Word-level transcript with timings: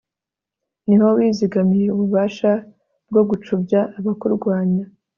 ni 0.87 0.95
ho 0.99 1.07
wizigamiye 1.17 1.87
ububasha 1.95 2.51
bwo 3.09 3.21
gucubya 3.29 3.79
abakurwanya 3.97 4.85